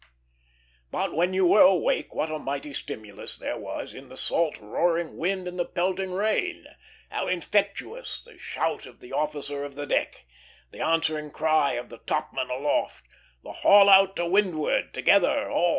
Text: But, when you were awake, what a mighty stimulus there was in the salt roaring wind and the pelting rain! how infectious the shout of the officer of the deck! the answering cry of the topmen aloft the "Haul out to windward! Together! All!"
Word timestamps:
But, 0.89 1.13
when 1.13 1.31
you 1.35 1.45
were 1.45 1.61
awake, 1.61 2.15
what 2.15 2.31
a 2.31 2.39
mighty 2.39 2.73
stimulus 2.73 3.37
there 3.37 3.59
was 3.59 3.93
in 3.93 4.09
the 4.09 4.17
salt 4.17 4.57
roaring 4.57 5.15
wind 5.15 5.47
and 5.47 5.59
the 5.59 5.63
pelting 5.65 6.11
rain! 6.11 6.65
how 7.11 7.27
infectious 7.27 8.23
the 8.23 8.39
shout 8.39 8.87
of 8.87 8.99
the 8.99 9.13
officer 9.13 9.63
of 9.63 9.75
the 9.75 9.85
deck! 9.85 10.25
the 10.71 10.81
answering 10.81 11.29
cry 11.29 11.73
of 11.73 11.89
the 11.89 11.99
topmen 11.99 12.49
aloft 12.49 13.05
the 13.43 13.51
"Haul 13.51 13.89
out 13.89 14.15
to 14.15 14.25
windward! 14.25 14.91
Together! 14.91 15.51
All!" 15.51 15.69